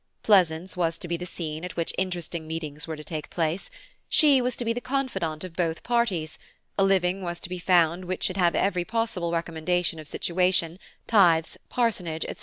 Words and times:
Pleasance 0.23 0.75
was 0.75 0.97
to 0.97 1.07
be 1.07 1.15
the 1.15 1.27
scene 1.27 1.63
at 1.63 1.75
which 1.75 1.93
interesting 1.95 2.47
meetings 2.47 2.87
were 2.87 2.95
to 2.95 3.03
take 3.03 3.29
place; 3.29 3.69
she 4.09 4.41
was 4.41 4.55
to 4.55 4.65
be 4.65 4.73
the 4.73 4.81
confidante 4.81 5.43
of 5.43 5.55
both 5.55 5.83
parties, 5.83 6.39
a 6.75 6.83
living 6.83 7.21
was 7.21 7.39
to 7.41 7.49
be 7.49 7.59
found 7.59 8.05
which 8.05 8.23
should 8.23 8.37
have 8.37 8.55
every 8.55 8.83
possible 8.83 9.31
recommendation 9.31 9.99
of 9.99 10.07
situation, 10.07 10.79
tithes, 11.05 11.55
parsonage, 11.69 12.25
&c. 12.27 12.33